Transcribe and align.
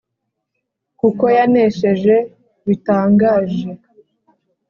kuko 0.99 1.23
yanesheje 1.37 2.15
bitangaje. 2.67 3.69